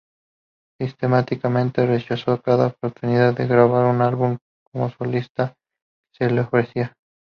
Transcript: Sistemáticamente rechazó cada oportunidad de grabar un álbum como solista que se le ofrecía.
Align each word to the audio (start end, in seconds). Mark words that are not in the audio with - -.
Sistemáticamente 0.81 1.85
rechazó 1.85 2.41
cada 2.41 2.65
oportunidad 2.69 3.35
de 3.35 3.45
grabar 3.45 3.85
un 3.85 4.01
álbum 4.01 4.37
como 4.71 4.89
solista 4.89 5.53
que 6.11 6.25
se 6.27 6.31
le 6.31 6.41
ofrecía. 6.41 6.95